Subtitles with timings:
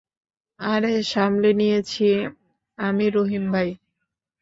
[0.59, 2.07] আরে সামলে নিয়েছি
[2.77, 3.69] আমি রহিম ভাই।